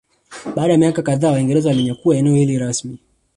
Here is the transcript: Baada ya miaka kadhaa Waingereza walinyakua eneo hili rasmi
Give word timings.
Baada 0.55 0.71
ya 0.73 0.77
miaka 0.77 1.01
kadhaa 1.01 1.31
Waingereza 1.31 1.69
walinyakua 1.69 2.17
eneo 2.17 2.35
hili 2.35 2.59
rasmi 2.59 2.99